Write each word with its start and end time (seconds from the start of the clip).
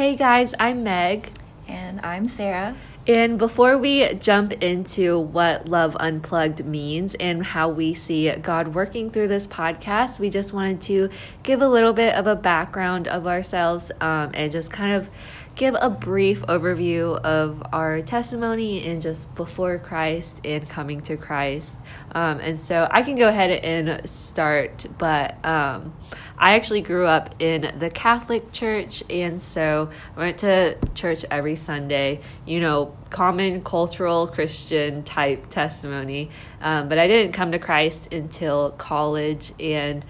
Hey 0.00 0.16
guys, 0.16 0.54
I'm 0.58 0.82
Meg. 0.82 1.30
And 1.68 2.00
I'm 2.00 2.26
Sarah. 2.26 2.74
And 3.06 3.38
before 3.38 3.76
we 3.76 4.14
jump 4.14 4.54
into 4.54 5.18
what 5.18 5.68
Love 5.68 5.94
Unplugged 6.00 6.64
means 6.64 7.14
and 7.16 7.44
how 7.44 7.68
we 7.68 7.92
see 7.92 8.30
God 8.36 8.68
working 8.68 9.10
through 9.10 9.28
this 9.28 9.46
podcast, 9.46 10.18
we 10.18 10.30
just 10.30 10.54
wanted 10.54 10.80
to 10.82 11.10
give 11.42 11.60
a 11.60 11.68
little 11.68 11.92
bit 11.92 12.14
of 12.14 12.26
a 12.26 12.34
background 12.34 13.08
of 13.08 13.26
ourselves 13.26 13.92
um, 14.00 14.30
and 14.32 14.50
just 14.50 14.72
kind 14.72 14.94
of 14.94 15.10
give 15.54 15.76
a 15.80 15.90
brief 15.90 16.42
overview 16.42 17.18
of 17.20 17.62
our 17.72 18.00
testimony 18.02 18.86
and 18.86 19.02
just 19.02 19.32
before 19.34 19.78
Christ 19.78 20.40
and 20.44 20.68
coming 20.68 21.00
to 21.02 21.16
Christ. 21.16 21.76
Um, 22.12 22.40
and 22.40 22.58
so 22.58 22.88
I 22.90 23.02
can 23.02 23.16
go 23.16 23.28
ahead 23.28 23.50
and 23.50 24.08
start, 24.08 24.86
but 24.98 25.44
um, 25.44 25.94
I 26.38 26.54
actually 26.54 26.80
grew 26.80 27.06
up 27.06 27.34
in 27.38 27.74
the 27.78 27.90
Catholic 27.90 28.50
Church, 28.52 29.02
and 29.10 29.40
so 29.42 29.90
I 30.16 30.18
went 30.18 30.38
to 30.38 30.78
church 30.94 31.24
every 31.30 31.56
Sunday, 31.56 32.20
you 32.46 32.60
know, 32.60 32.96
common 33.10 33.62
cultural 33.62 34.26
Christian 34.26 35.02
type 35.02 35.50
testimony. 35.50 36.30
Um, 36.62 36.88
but 36.88 36.98
I 36.98 37.06
didn't 37.06 37.32
come 37.32 37.52
to 37.52 37.58
Christ 37.58 38.12
until 38.12 38.70
college 38.72 39.52
and 39.60 40.04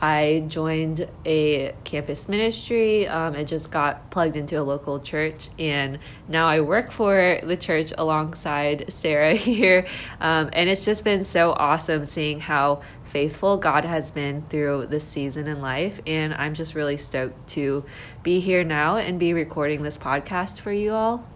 I 0.00 0.44
joined 0.48 1.08
a 1.24 1.74
campus 1.84 2.28
ministry 2.28 3.08
um, 3.08 3.34
and 3.34 3.48
just 3.48 3.70
got 3.70 4.10
plugged 4.10 4.36
into 4.36 4.60
a 4.60 4.62
local 4.62 5.00
church. 5.00 5.48
And 5.58 5.98
now 6.28 6.46
I 6.46 6.60
work 6.60 6.90
for 6.90 7.40
the 7.42 7.56
church 7.56 7.92
alongside 7.96 8.92
Sarah 8.92 9.34
here. 9.34 9.86
Um, 10.20 10.50
and 10.52 10.68
it's 10.68 10.84
just 10.84 11.02
been 11.04 11.24
so 11.24 11.52
awesome 11.52 12.04
seeing 12.04 12.40
how 12.40 12.82
faithful 13.04 13.56
God 13.56 13.84
has 13.84 14.10
been 14.10 14.42
through 14.50 14.86
this 14.86 15.04
season 15.04 15.46
in 15.46 15.62
life. 15.62 16.00
And 16.06 16.34
I'm 16.34 16.54
just 16.54 16.74
really 16.74 16.98
stoked 16.98 17.48
to 17.50 17.84
be 18.22 18.40
here 18.40 18.64
now 18.64 18.96
and 18.96 19.18
be 19.18 19.32
recording 19.32 19.82
this 19.82 19.96
podcast 19.96 20.60
for 20.60 20.72
you 20.72 20.92
all. 20.92 21.26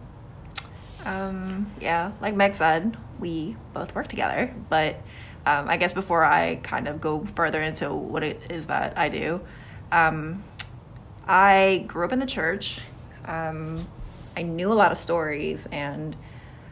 Um, 1.05 1.73
yeah, 1.81 2.13
like 2.21 2.35
Meg 2.35 2.55
said, 2.55 2.97
we 3.19 3.57
both 3.73 3.95
work 3.95 4.09
together, 4.09 4.55
but 4.69 5.01
um, 5.47 5.69
I 5.69 5.77
guess 5.77 5.93
before 5.93 6.25
I 6.25 6.57
kind 6.57 6.89
of 6.89 7.01
go 7.01 7.25
further 7.25 7.63
into 7.63 7.93
what 7.93 8.23
it 8.23 8.41
is 8.51 8.67
that 8.67 8.99
I 8.99 9.09
do, 9.09 9.41
um, 9.91 10.45
I 11.27 11.85
grew 11.87 12.05
up 12.05 12.13
in 12.13 12.19
the 12.19 12.27
church. 12.27 12.81
Um, 13.25 13.87
I 14.37 14.43
knew 14.43 14.73
a 14.73 14.75
lot 14.75 14.93
of 14.93 14.99
stories, 14.99 15.67
and 15.73 16.17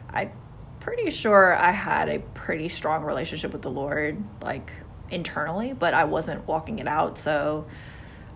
I'm 0.09 0.31
pretty 0.79 1.09
sure 1.09 1.55
I 1.55 1.71
had 1.71 2.09
a 2.09 2.19
pretty 2.33 2.69
strong 2.69 3.03
relationship 3.03 3.51
with 3.51 3.61
the 3.61 3.71
Lord, 3.71 4.23
like 4.41 4.71
internally, 5.11 5.73
but 5.73 5.93
I 5.93 6.05
wasn't 6.05 6.47
walking 6.47 6.79
it 6.79 6.87
out. 6.87 7.17
So 7.17 7.67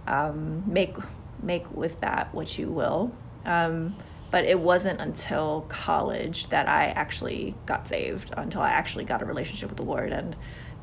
um, 0.08 0.64
make 0.72 0.96
make 1.42 1.70
with 1.76 2.00
that 2.02 2.34
what 2.34 2.58
you 2.58 2.70
will. 2.70 3.12
Um, 3.46 3.96
but 4.34 4.46
it 4.46 4.60
wasn't 4.60 5.00
until 5.00 5.64
college 5.68 6.50
that 6.50 6.68
I 6.68 6.86
actually 6.86 7.54
got 7.68 7.88
saved, 7.88 8.34
until 8.36 8.62
I 8.62 8.72
actually 8.72 9.06
got 9.06 9.22
a 9.22 9.26
relationship 9.26 9.70
with 9.70 9.78
the 9.78 9.86
Lord 9.86 10.12
and 10.12 10.36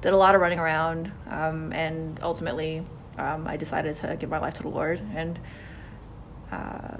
did 0.02 0.12
a 0.12 0.16
lot 0.16 0.36
of 0.36 0.40
running 0.40 0.60
around. 0.60 1.10
Um, 1.28 1.72
and 1.72 2.20
ultimately, 2.22 2.86
um, 3.18 3.48
I 3.48 3.56
decided 3.56 3.96
to 3.96 4.14
give 4.14 4.30
my 4.30 4.38
life 4.38 4.54
to 4.54 4.62
the 4.62 4.68
Lord 4.68 5.02
and 5.16 5.36
uh, 6.52 6.98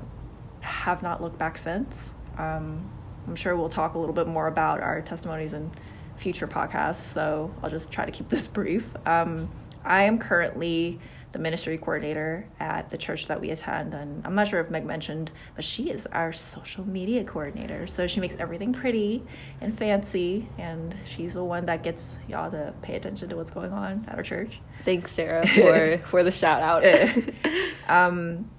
have 0.59 1.05
not 1.05 1.23
looked 1.23 1.39
back 1.39 1.57
since. 1.57 2.15
Um, 2.37 2.91
I'm 3.29 3.37
sure 3.37 3.57
we'll 3.57 3.69
talk 3.69 3.95
a 3.95 3.99
little 4.01 4.13
bit 4.13 4.27
more 4.27 4.49
about 4.49 4.81
our 4.81 5.03
testimonies 5.03 5.53
in 5.53 5.71
future 6.17 6.49
podcasts, 6.49 6.97
so 6.97 7.55
I'll 7.63 7.71
just 7.71 7.93
try 7.93 8.05
to 8.05 8.11
keep 8.11 8.29
this 8.29 8.49
brief. 8.49 8.93
Um, 9.07 9.53
I 9.85 10.03
am 10.03 10.19
currently 10.19 10.99
the 11.33 11.39
ministry 11.39 11.79
coordinator 11.79 12.47
at 12.59 12.91
the 12.91 12.99
church 12.99 13.27
that 13.27 13.41
we 13.41 13.51
attend. 13.51 13.95
And 13.95 14.27
I'm 14.27 14.35
not 14.35 14.49
sure 14.49 14.61
if 14.61 14.71
Meg 14.71 14.85
mentioned, 14.85 15.31
but 15.55 15.65
she 15.65 15.91
is 15.91 16.07
our 16.07 16.33
social 16.33 16.87
media 16.87 17.25
coordinator. 17.25 17.87
So 17.87 18.07
she 18.07 18.21
makes 18.21 18.35
everything 18.39 18.73
pretty 18.73 19.23
and 19.61 19.77
fancy. 19.77 20.49
And 20.59 20.95
she's 21.05 21.35
the 21.35 21.45
one 21.45 21.67
that 21.67 21.83
gets 21.83 22.17
y'all 22.29 22.51
to 22.51 22.75
pay 22.83 22.97
attention 22.97 23.29
to 23.29 23.37
what's 23.37 23.51
going 23.51 23.73
on 23.73 24.05
at 24.09 24.17
our 24.17 24.23
church. 24.23 24.61
Thanks, 24.85 25.13
Sarah, 25.13 25.47
for, 25.55 25.99
for 26.09 26.23
the 26.23 26.33
shout 26.33 26.63
out. 26.63 26.85
um, 27.89 28.51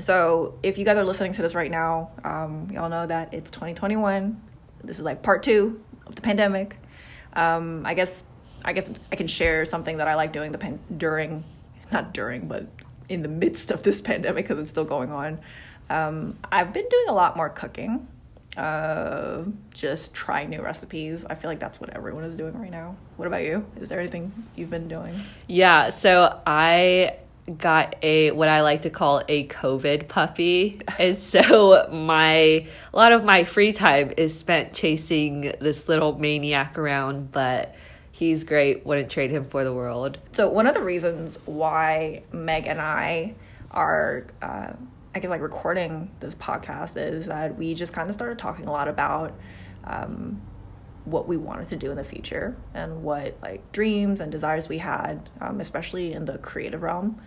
so 0.00 0.58
if 0.62 0.78
you 0.78 0.84
guys 0.84 0.96
are 0.96 1.04
listening 1.04 1.32
to 1.32 1.42
this 1.42 1.54
right 1.54 1.70
now, 1.70 2.10
um, 2.24 2.68
y'all 2.72 2.88
know 2.88 3.06
that 3.06 3.34
it's 3.34 3.50
2021. 3.50 4.40
This 4.84 4.98
is 4.98 5.04
like 5.04 5.22
part 5.22 5.42
two 5.42 5.82
of 6.06 6.14
the 6.14 6.22
pandemic. 6.22 6.78
Um, 7.34 7.84
I 7.84 7.94
guess 7.94 8.24
I 8.64 8.72
guess 8.72 8.90
I 9.12 9.16
can 9.16 9.28
share 9.28 9.64
something 9.64 9.98
that 9.98 10.08
I 10.08 10.14
like 10.14 10.32
doing 10.32 10.52
the 10.52 10.58
pan- 10.58 10.80
during 10.96 11.44
not 11.92 12.12
during, 12.12 12.48
but 12.48 12.66
in 13.08 13.22
the 13.22 13.28
midst 13.28 13.70
of 13.70 13.82
this 13.82 14.00
pandemic 14.00 14.44
because 14.46 14.58
it's 14.58 14.70
still 14.70 14.84
going 14.84 15.10
on. 15.10 15.40
Um, 15.90 16.38
I've 16.52 16.72
been 16.72 16.86
doing 16.88 17.08
a 17.08 17.14
lot 17.14 17.36
more 17.36 17.48
cooking, 17.48 18.06
uh, 18.56 19.44
just 19.72 20.12
trying 20.12 20.50
new 20.50 20.62
recipes. 20.62 21.24
I 21.28 21.34
feel 21.34 21.50
like 21.50 21.60
that's 21.60 21.80
what 21.80 21.90
everyone 21.90 22.24
is 22.24 22.36
doing 22.36 22.58
right 22.58 22.70
now. 22.70 22.96
What 23.16 23.26
about 23.26 23.44
you? 23.44 23.66
Is 23.80 23.88
there 23.88 23.98
anything 23.98 24.32
you've 24.56 24.70
been 24.70 24.88
doing? 24.88 25.18
Yeah, 25.46 25.90
so 25.90 26.40
I 26.46 27.18
got 27.56 27.96
a 28.02 28.30
what 28.32 28.48
I 28.48 28.60
like 28.60 28.82
to 28.82 28.90
call 28.90 29.22
a 29.28 29.46
COVID 29.46 30.08
puppy. 30.08 30.80
And 30.98 31.16
so 31.16 31.88
my 31.90 32.26
a 32.26 32.66
lot 32.92 33.12
of 33.12 33.24
my 33.24 33.44
free 33.44 33.72
time 33.72 34.12
is 34.16 34.36
spent 34.36 34.72
chasing 34.72 35.54
this 35.60 35.88
little 35.88 36.18
maniac 36.18 36.76
around, 36.76 37.30
but 37.30 37.74
he's 38.18 38.42
great. 38.42 38.84
Wouldn't 38.84 39.10
trade 39.10 39.30
him 39.30 39.44
for 39.44 39.62
the 39.62 39.72
world. 39.72 40.18
So 40.32 40.48
one 40.48 40.66
of 40.66 40.74
the 40.74 40.82
reasons 40.82 41.38
why 41.44 42.24
Meg 42.32 42.66
and 42.66 42.80
I 42.80 43.36
are, 43.70 44.26
uh, 44.42 44.72
I 45.14 45.18
guess, 45.20 45.30
like 45.30 45.40
recording 45.40 46.10
this 46.18 46.34
podcast 46.34 46.96
is 46.96 47.26
that 47.26 47.56
we 47.56 47.74
just 47.74 47.92
kind 47.92 48.08
of 48.08 48.14
started 48.14 48.36
talking 48.36 48.66
a 48.66 48.72
lot 48.72 48.88
about 48.88 49.38
um, 49.84 50.42
what 51.04 51.28
we 51.28 51.36
wanted 51.36 51.68
to 51.68 51.76
do 51.76 51.92
in 51.92 51.96
the 51.96 52.02
future 52.02 52.56
and 52.74 53.04
what 53.04 53.38
like 53.40 53.70
dreams 53.70 54.20
and 54.20 54.32
desires 54.32 54.68
we 54.68 54.78
had, 54.78 55.30
um, 55.40 55.60
especially 55.60 56.12
in 56.12 56.24
the 56.24 56.38
creative 56.38 56.82
realm. 56.82 57.20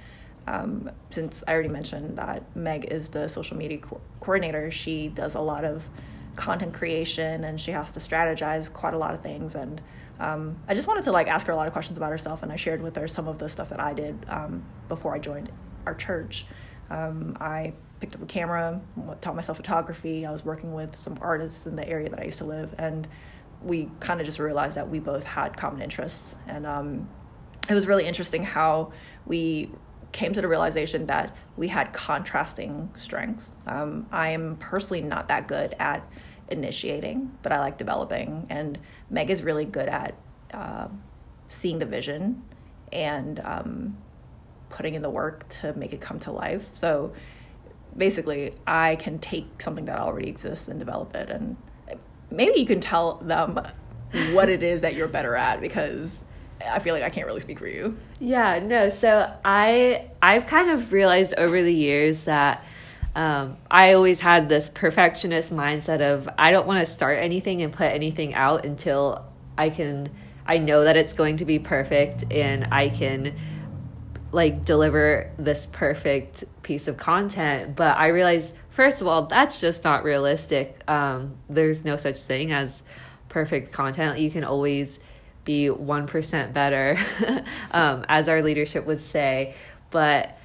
Um, 0.46 0.92
since 1.10 1.42
I 1.48 1.54
already 1.54 1.70
mentioned 1.70 2.18
that 2.18 2.54
Meg 2.54 2.92
is 2.92 3.08
the 3.10 3.30
social 3.30 3.56
media 3.56 3.78
co- 3.78 4.02
coordinator, 4.20 4.70
she 4.72 5.08
does 5.08 5.36
a 5.36 5.40
lot 5.40 5.64
of 5.64 5.88
content 6.36 6.74
creation 6.74 7.46
and 7.46 7.62
she 7.62 7.72
has 7.72 7.92
to 7.92 8.00
strategize 8.02 8.72
quite 8.72 8.94
a 8.94 8.98
lot 8.98 9.14
of 9.14 9.22
things 9.22 9.56
and 9.56 9.82
um, 10.22 10.58
I 10.68 10.76
just 10.76 10.88
wanted 10.88 11.04
to 11.06 11.12
like 11.12 11.28
ask 11.28 11.48
her 11.48 11.54
a 11.54 11.56
lot 11.56 11.66
of 11.66 11.74
questions 11.74 11.98
about 11.98 12.12
herself, 12.12 12.44
and 12.44 12.52
I 12.52 12.56
shared 12.56 12.82
with 12.82 12.96
her 12.96 13.08
some 13.08 13.28
of 13.28 13.40
the 13.40 13.50
stuff 13.50 13.70
that 13.70 13.80
I 13.80 13.94
did 13.94 14.24
um, 14.30 14.64
before 14.88 15.16
I 15.16 15.20
joined 15.20 15.52
our 15.88 15.96
church. 15.96 16.46
Um, 16.92 17.36
I 17.42 17.74
picked 18.00 18.16
up 18.16 18.22
a 18.22 18.28
camera, 18.28 18.80
taught 19.20 19.36
myself 19.36 19.58
photography. 19.58 20.26
I 20.26 20.32
was 20.32 20.46
working 20.46 20.74
with 20.74 20.96
some 20.96 21.18
artists 21.22 21.66
in 21.66 21.76
the 21.76 21.88
area 21.88 22.08
that 22.08 22.20
I 22.20 22.26
used 22.26 22.38
to 22.38 22.46
live, 22.46 22.76
and 22.78 23.08
we 23.64 23.90
kind 24.00 24.20
of 24.20 24.28
just 24.28 24.38
realized 24.38 24.78
that 24.78 24.90
we 24.90 25.00
both 25.00 25.24
had 25.24 25.58
common 25.58 25.82
interests, 25.82 26.38
and 26.48 26.68
um, 26.68 27.10
it 27.68 27.74
was 27.74 27.88
really 27.88 28.06
interesting 28.06 28.44
how 28.44 28.94
we 29.26 29.72
came 30.12 30.34
to 30.34 30.42
the 30.42 30.48
realization 30.48 31.08
that 31.08 31.36
we 31.58 31.68
had 31.68 31.94
contrasting 31.94 32.92
strengths. 32.96 33.52
Um, 33.66 34.06
I 34.12 34.30
am 34.30 34.58
personally 34.58 35.02
not 35.02 35.30
that 35.30 35.48
good 35.48 35.74
at 35.80 36.08
initiating, 36.52 37.32
but 37.42 37.52
I 37.52 37.60
like 37.60 37.78
developing. 37.78 38.46
And 38.50 38.78
Meg 39.10 39.30
is 39.30 39.44
really 39.44 39.66
good 39.66 39.88
at 39.88 40.16
uh, 40.54 40.88
seeing 41.50 41.80
the 41.80 41.86
vision 41.86 42.44
and 42.92 43.40
um, 43.40 43.98
putting 44.70 44.96
in 44.96 45.02
the 45.02 45.10
work 45.10 45.48
to 45.50 45.74
make 45.74 45.94
it 45.94 46.02
come 46.02 46.20
to 46.22 46.32
life. 46.32 46.70
So 46.74 47.14
basically, 47.96 48.54
I 48.68 48.96
can 48.98 49.20
take 49.20 49.62
something 49.62 49.86
that 49.86 50.00
already 50.00 50.30
exists 50.30 50.68
and 50.68 50.80
develop 50.80 51.16
it. 51.16 51.30
And 51.30 51.58
maybe 52.30 52.60
you 52.60 52.66
can 52.66 52.82
tell 52.82 53.16
them 53.16 53.60
what 54.32 54.50
it 54.50 54.64
is 54.64 54.82
that 54.82 54.96
you're 54.96 55.08
better 55.08 55.36
at 55.36 55.62
because 55.62 56.24
I 56.70 56.80
feel 56.80 56.94
like 56.94 57.04
I 57.04 57.10
can't 57.10 57.26
really 57.26 57.40
speak 57.40 57.60
for 57.60 57.68
you. 57.68 57.98
Yeah, 58.20 58.60
no. 58.60 58.90
So 58.90 59.34
I 59.44 60.10
I've 60.22 60.46
kind 60.46 60.70
of 60.70 60.92
realized 60.92 61.34
over 61.38 61.62
the 61.62 61.74
years 61.74 62.26
that 62.26 62.64
um, 63.16 63.58
I 63.70 63.94
always 63.94 64.22
had 64.22 64.48
this 64.48 64.70
perfectionist 64.70 65.54
mindset 65.54 66.02
of 66.02 66.30
I 66.38 66.52
don't 66.52 66.66
want 66.66 66.80
to 66.80 66.86
start 66.86 67.20
anything 67.20 67.62
and 67.62 67.74
put 67.74 67.92
anything 67.92 68.34
out 68.34 68.66
until 68.66 69.26
I 69.58 69.70
can 69.70 70.10
I 70.46 70.58
know 70.58 70.86
that 70.86 70.98
it's 70.98 71.14
going 71.14 71.38
to 71.38 71.46
be 71.46 71.60
perfect 71.60 72.26
and 72.32 72.68
I 72.72 72.90
can 72.90 73.36
like 74.32 74.64
deliver 74.64 75.30
this 75.38 75.66
perfect 75.66 76.46
piece 76.64 76.88
of 76.88 76.96
content. 76.96 77.76
But 77.76 77.98
i 77.98 78.08
realized 78.08 78.56
first 78.70 79.02
of 79.02 79.08
all 79.08 79.24
that's 79.24 79.60
just 79.60 79.84
not 79.84 80.06
realistic. 80.06 80.82
Um, 80.90 81.36
there's 81.50 81.84
no 81.84 81.98
such 81.98 82.18
thing 82.18 82.54
as 82.54 82.84
perfect 83.28 83.74
content. 83.74 84.20
You 84.20 84.32
can 84.32 84.46
always 84.46 85.00
be 85.44 85.68
1% 85.68 86.54
better 86.54 86.98
um, 87.72 88.06
as 88.08 88.30
our 88.30 88.42
leadership 88.42 88.86
would 88.86 89.02
say. 89.02 89.56
But 89.90 90.38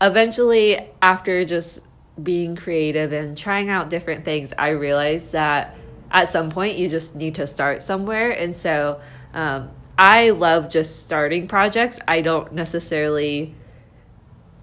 eventually 0.00 0.88
after 1.02 1.44
just 1.44 1.84
being 2.22 2.56
creative 2.56 3.12
and 3.12 3.36
trying 3.36 3.70
out 3.70 3.90
different 3.90 4.24
things, 4.24 4.52
I 4.58 4.70
realized 4.70 5.32
that 5.32 5.76
at 6.10 6.28
some 6.28 6.50
point 6.50 6.76
you 6.76 6.88
just 6.88 7.14
need 7.14 7.36
to 7.36 7.46
start 7.46 7.82
somewhere. 7.82 8.30
And 8.30 8.54
so 8.54 9.00
um, 9.32 9.70
I 9.98 10.30
love 10.30 10.68
just 10.70 11.00
starting 11.00 11.46
projects. 11.46 12.00
I 12.08 12.20
don't 12.20 12.52
necessarily 12.52 13.54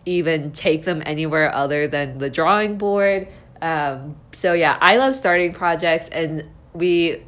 even 0.05 0.51
take 0.51 0.83
them 0.83 1.03
anywhere 1.05 1.53
other 1.53 1.87
than 1.87 2.17
the 2.17 2.29
drawing 2.29 2.77
board. 2.77 3.27
Um, 3.61 4.17
so 4.31 4.53
yeah, 4.53 4.77
I 4.79 4.97
love 4.97 5.15
starting 5.15 5.53
projects, 5.53 6.09
and 6.09 6.45
we 6.73 7.23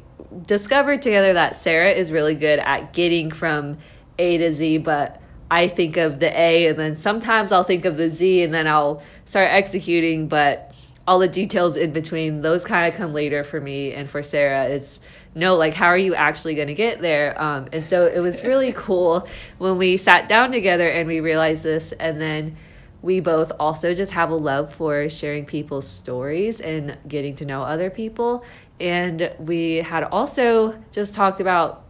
discovered 0.46 1.02
together 1.02 1.34
that 1.34 1.56
Sarah 1.56 1.90
is 1.90 2.10
really 2.10 2.34
good 2.34 2.58
at 2.58 2.92
getting 2.92 3.30
from 3.30 3.78
A 4.18 4.38
to 4.38 4.52
Z, 4.52 4.78
but 4.78 5.20
I 5.50 5.68
think 5.68 5.96
of 5.96 6.20
the 6.20 6.38
A 6.38 6.68
and 6.68 6.78
then 6.78 6.96
sometimes 6.96 7.52
I'll 7.52 7.64
think 7.64 7.84
of 7.84 7.96
the 7.96 8.10
Z 8.10 8.42
and 8.42 8.54
then 8.54 8.66
I'll 8.66 9.02
start 9.24 9.48
executing, 9.50 10.28
but 10.28 10.72
all 11.06 11.18
the 11.18 11.28
details 11.28 11.76
in 11.76 11.92
between, 11.92 12.40
those 12.42 12.64
kind 12.64 12.92
of 12.92 12.96
come 12.96 13.12
later 13.12 13.42
for 13.42 13.60
me 13.60 13.92
and 13.92 14.08
for 14.08 14.22
Sarah. 14.22 14.66
It's 14.66 15.00
no, 15.34 15.56
like, 15.56 15.74
how 15.74 15.86
are 15.86 15.98
you 15.98 16.14
actually 16.14 16.54
going 16.54 16.68
to 16.68 16.74
get 16.74 17.00
there? 17.00 17.40
Um, 17.40 17.68
and 17.72 17.84
so 17.84 18.06
it 18.06 18.20
was 18.20 18.42
really 18.42 18.72
cool 18.76 19.28
when 19.58 19.78
we 19.78 19.96
sat 19.96 20.28
down 20.28 20.52
together 20.52 20.88
and 20.88 21.08
we 21.08 21.20
realized 21.20 21.62
this. 21.62 21.92
And 21.92 22.20
then 22.20 22.56
we 23.02 23.20
both 23.20 23.52
also 23.58 23.94
just 23.94 24.12
have 24.12 24.30
a 24.30 24.34
love 24.34 24.72
for 24.72 25.08
sharing 25.08 25.46
people's 25.46 25.88
stories 25.88 26.60
and 26.60 26.98
getting 27.08 27.34
to 27.36 27.44
know 27.44 27.62
other 27.62 27.90
people. 27.90 28.44
And 28.78 29.34
we 29.38 29.76
had 29.76 30.04
also 30.04 30.80
just 30.92 31.14
talked 31.14 31.40
about 31.40 31.84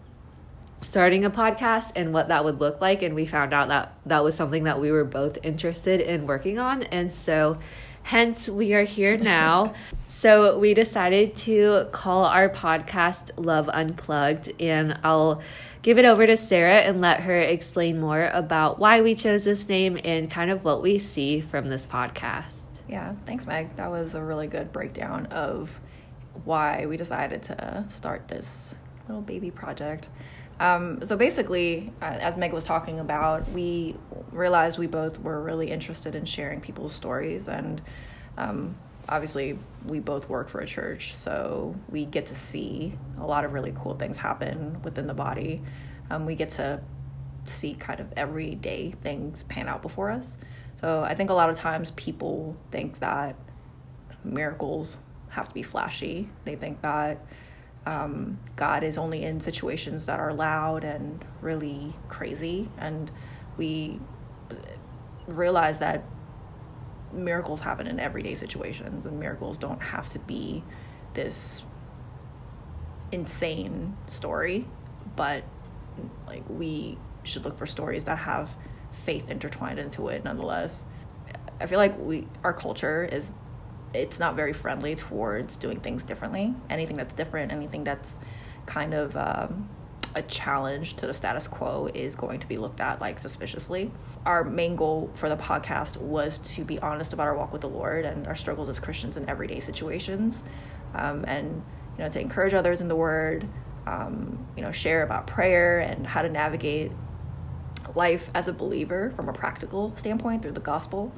starting 0.83 1.25
a 1.25 1.31
podcast 1.31 1.93
and 1.97 2.13
what 2.13 2.29
that 2.29 2.45
would 2.45 2.61
look 2.61 2.81
like. 2.81 3.03
And 3.03 3.15
we 3.15 3.27
found 3.27 3.53
out 3.53 3.69
that 3.69 3.95
that 4.07 4.25
was 4.25 4.35
something 4.35 4.65
that 4.65 4.81
we 4.81 4.91
were 4.91 5.05
both 5.05 5.39
interested 5.43 6.01
in 6.01 6.27
working 6.27 6.59
on. 6.59 6.83
And 6.85 7.11
so, 7.11 7.59
hence, 8.03 8.49
we 8.49 8.75
are 8.75 8.85
here 8.85 9.17
now. 9.17 9.75
so, 10.07 10.59
we 10.59 10.75
decided 10.75 11.35
to 11.37 11.89
call 11.93 12.25
our 12.25 12.49
podcast 12.49 13.31
Love 13.37 13.69
Unplugged. 13.73 14.53
And 14.61 14.99
I'll 15.05 15.43
give 15.83 15.99
it 15.99 16.05
over 16.05 16.27
to 16.27 16.37
Sarah 16.37 16.81
and 16.81 17.01
let 17.01 17.21
her 17.21 17.41
explain 17.41 18.01
more 18.01 18.31
about 18.33 18.79
why 18.79 19.03
we 19.03 19.15
chose 19.15 19.45
this 19.45 19.69
name 19.69 19.99
and 20.05 20.31
kind 20.31 20.51
of 20.51 20.65
what 20.65 20.83
we 20.83 20.99
see 20.99 21.41
from 21.41 21.69
this 21.69 21.87
podcast. 21.87 22.65
Yeah, 22.89 23.15
thanks, 23.25 23.47
Meg. 23.47 23.77
That 23.77 23.91
was 23.91 24.15
a 24.15 24.23
really 24.23 24.49
good 24.49 24.73
breakdown 24.73 25.27
of 25.27 25.79
why 26.45 26.87
we 26.87 26.97
decided 26.97 27.43
to 27.45 27.85
start 27.89 28.27
this 28.29 28.75
little 29.09 29.23
baby 29.23 29.51
project. 29.51 30.09
Um, 30.59 31.03
so 31.03 31.17
basically, 31.17 31.93
uh, 32.03 32.19
as 32.21 32.37
Meg 32.37 32.53
was 32.53 32.65
talking 32.65 33.01
about, 33.01 33.49
we 33.51 33.97
realized 34.31 34.79
we 34.79 34.87
both 34.87 35.19
were 35.21 35.43
really 35.43 35.71
interested 35.71 36.15
in 36.15 36.27
sharing 36.27 36.61
people's 36.61 36.93
stories, 36.93 37.49
and 37.49 37.81
um, 38.37 38.77
obviously, 39.09 39.59
we 39.87 40.01
both 40.01 40.29
work 40.29 40.51
for 40.51 40.61
a 40.61 40.67
church, 40.67 41.15
so 41.15 41.75
we 41.89 42.05
get 42.05 42.27
to 42.27 42.35
see 42.35 42.93
a 43.19 43.27
lot 43.27 43.45
of 43.45 43.55
really 43.55 43.73
cool 43.75 43.95
things 43.95 44.19
happen 44.19 44.81
within 44.83 45.07
the 45.07 45.15
body. 45.15 45.63
Um, 46.11 46.27
we 46.27 46.35
get 46.35 46.51
to 46.51 46.83
see 47.47 47.75
kind 47.75 48.01
of 48.01 48.13
everyday 48.17 48.93
things 49.03 49.45
pan 49.45 49.67
out 49.67 49.81
before 49.81 50.11
us. 50.11 50.37
So 50.81 51.03
I 51.03 51.15
think 51.15 51.31
a 51.31 51.35
lot 51.35 51.51
of 51.51 51.57
times 51.57 51.91
people 51.93 52.57
think 52.71 53.01
that 53.01 53.37
miracles 54.25 54.97
have 55.31 55.49
to 55.49 55.55
be 55.55 55.63
flashy. 55.63 56.29
They 56.45 56.57
think 56.57 56.83
that 56.83 57.25
um, 57.91 58.39
God 58.55 58.85
is 58.85 58.97
only 58.97 59.25
in 59.25 59.41
situations 59.41 60.07
that 60.07 60.21
are 60.21 60.33
loud 60.33 60.85
and 60.85 61.25
really 61.41 61.93
crazy. 62.09 62.71
And 62.79 63.11
we 63.57 63.99
realize 65.27 65.81
that 65.81 66.05
miracles 67.13 67.61
happen 67.61 67.89
in 67.89 67.99
everyday 67.99 68.37
situations, 68.37 69.05
and 69.07 69.19
miracles 69.19 69.59
don't 69.59 69.83
have 69.83 70.09
to 70.11 70.21
be 70.21 70.63
this 71.15 71.65
insane 73.11 73.97
story, 74.07 74.69
but 75.17 75.43
like 76.29 76.45
we 76.49 76.97
should 77.25 77.45
look 77.45 77.59
for 77.59 77.67
stories 77.67 78.05
that 78.05 78.19
have 78.19 78.55
faith 78.93 79.29
intertwined 79.29 79.81
into 79.81 80.09
it 80.09 80.23
nonetheless. 80.23 80.85
I 81.61 81.67
feel 81.67 81.81
like 81.81 81.99
we 81.99 82.29
our 82.45 82.53
culture 82.53 83.05
is 83.05 83.33
it's 83.93 84.19
not 84.19 84.37
very 84.37 84.53
friendly 84.53 84.95
towards 84.95 85.57
doing 85.57 85.81
things 85.81 86.05
differently. 86.05 86.55
Anything 86.69 86.97
that's 86.97 87.15
different, 87.15 87.53
anything 87.53 87.85
that's 87.85 88.17
kind 88.67 88.95
of 88.95 89.17
um, 89.17 89.69
a 90.15 90.23
challenge 90.23 90.95
to 90.97 91.07
the 91.07 91.15
status 91.15 91.49
quo 91.49 91.91
is 91.95 92.15
going 92.15 92.41
to 92.41 92.47
be 92.47 92.57
looked 92.57 92.81
at 92.81 93.01
like 93.01 93.19
suspiciously. 93.19 93.91
Our 94.27 94.45
main 94.45 94.77
goal 94.77 95.11
for 95.15 95.29
the 95.29 95.37
podcast 95.37 95.97
was 95.97 96.39
to 96.55 96.65
be 96.65 96.79
honest 96.81 97.13
about 97.13 97.27
our 97.27 97.37
walk 97.37 97.53
with 97.53 97.63
the 97.63 97.69
Lord 97.69 98.05
and 98.05 98.27
our 98.27 98.35
struggles 98.35 98.69
as 98.69 98.81
Christians 98.81 99.17
in 99.17 99.29
everyday 99.29 99.61
situations, 99.61 100.43
um, 100.95 101.25
and 101.27 101.63
you 101.97 102.05
know 102.05 102.11
to 102.11 102.21
encourage 102.21 102.55
others 102.55 102.81
in 102.81 102.89
the 102.89 102.97
Word, 102.97 103.49
um, 103.87 104.47
you 104.57 104.63
know, 104.63 104.73
share 104.73 105.03
about 105.03 105.27
prayer 105.27 105.81
and 105.81 106.07
how 106.07 106.23
to 106.23 106.29
navigate 106.29 106.93
life 107.95 108.31
as 108.35 108.49
a 108.49 108.53
believer 108.53 109.13
from 109.17 109.29
a 109.29 109.33
practical 109.33 109.95
standpoint 109.97 110.43
through 110.43 110.53
the 110.53 110.61
gospel. 110.61 111.13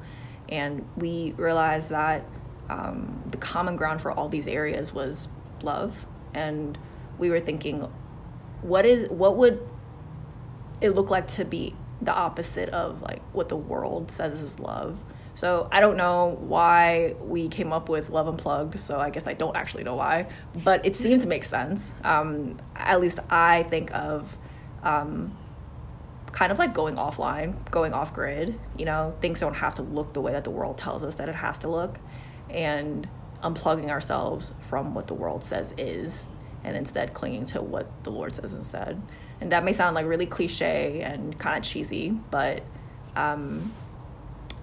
And 0.49 0.87
we 0.95 1.33
realized 1.37 1.89
that 1.89 2.25
um, 2.73 3.21
the 3.29 3.37
common 3.37 3.75
ground 3.75 4.01
for 4.01 4.11
all 4.11 4.29
these 4.29 4.47
areas 4.47 4.93
was 4.93 5.27
love. 5.61 6.05
And 6.33 6.77
we 7.17 7.29
were 7.29 7.39
thinking 7.39 7.87
what 8.61 8.85
is 8.85 9.09
what 9.09 9.37
would 9.37 9.65
it 10.81 10.91
look 10.91 11.09
like 11.09 11.27
to 11.27 11.45
be 11.45 11.75
the 12.01 12.11
opposite 12.11 12.69
of 12.69 13.01
like 13.01 13.21
what 13.33 13.49
the 13.49 13.55
world 13.55 14.11
says 14.11 14.33
is 14.41 14.59
love? 14.59 14.97
So 15.35 15.67
i 15.71 15.79
don't 15.79 15.97
know 15.97 16.37
why 16.41 17.15
we 17.19 17.47
came 17.47 17.73
up 17.73 17.89
with 17.89 18.11
love 18.11 18.27
unplugged 18.27 18.79
so 18.79 18.99
i 18.99 19.09
guess 19.09 19.25
i 19.25 19.33
don't 19.33 19.55
actually 19.55 19.83
know 19.83 19.95
why 19.95 20.27
but 20.63 20.85
it 20.85 20.95
seemed 20.95 21.21
to 21.21 21.27
make 21.27 21.43
sense. 21.43 21.91
Um, 22.03 22.59
at 22.75 23.01
least 23.01 23.19
i 23.31 23.63
think 23.63 23.91
of 23.95 24.37
um, 24.83 25.35
kind 26.31 26.51
of 26.51 26.59
like 26.59 26.75
going 26.75 26.97
offline 26.97 27.69
going 27.71 27.93
off 27.93 28.13
grid 28.13 28.59
you 28.77 28.85
know? 28.85 29.15
Things 29.21 29.39
don't 29.39 29.55
have 29.55 29.73
to 29.75 29.81
look 29.81 30.13
the 30.13 30.21
way 30.21 30.33
that 30.33 30.43
the 30.43 30.51
world 30.51 30.77
tells 30.77 31.01
us 31.01 31.15
that 31.15 31.29
it 31.29 31.35
has 31.35 31.57
to 31.59 31.67
look 31.67 31.97
and 32.49 33.07
unplugging 33.43 33.89
ourselves 33.89 34.53
from 34.69 34.93
what 34.93 35.07
the 35.07 35.13
world 35.13 35.43
says 35.43 35.73
is 35.77 36.27
and 36.63 36.77
instead 36.77 37.13
clinging 37.13 37.45
to 37.45 37.61
what 37.61 37.87
the 38.03 38.09
Lord 38.09 38.35
says 38.35 38.53
instead. 38.53 39.01
And 39.41 39.51
that 39.51 39.63
may 39.63 39.73
sound 39.73 39.95
like 39.95 40.05
really 40.05 40.25
cliche 40.25 41.01
and 41.01 41.37
kind 41.37 41.57
of 41.57 41.63
cheesy, 41.63 42.11
but 42.31 42.63
um, 43.15 43.73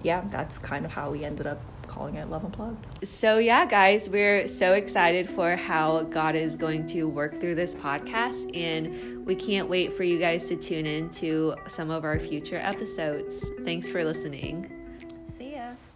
yeah, 0.01 0.23
that's 0.29 0.57
kind 0.57 0.85
of 0.85 0.91
how 0.91 1.11
we 1.11 1.23
ended 1.23 1.45
up 1.45 1.61
calling 1.87 2.15
it 2.15 2.29
Love 2.29 2.45
Unplugged. 2.45 3.07
So, 3.07 3.37
yeah, 3.37 3.65
guys, 3.65 4.09
we're 4.09 4.47
so 4.47 4.73
excited 4.73 5.29
for 5.29 5.55
how 5.55 6.03
God 6.03 6.35
is 6.35 6.55
going 6.55 6.87
to 6.87 7.03
work 7.03 7.39
through 7.39 7.55
this 7.55 7.75
podcast, 7.75 8.55
and 8.57 9.25
we 9.25 9.35
can't 9.35 9.69
wait 9.69 9.93
for 9.93 10.03
you 10.03 10.17
guys 10.17 10.47
to 10.47 10.55
tune 10.55 10.85
in 10.85 11.09
to 11.11 11.55
some 11.67 11.91
of 11.91 12.05
our 12.05 12.17
future 12.17 12.57
episodes. 12.57 13.45
Thanks 13.63 13.89
for 13.89 14.03
listening. 14.03 14.80